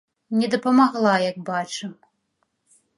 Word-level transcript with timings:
Не 0.43 0.47
дапамагла, 0.55 1.13
як 1.29 1.37
бачым. 1.51 1.91